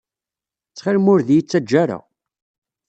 Ttxil-m 0.69 1.05
ur 1.13 1.19
d-iyi-ttaǧǧa 1.27 1.75
ara. 1.83 1.99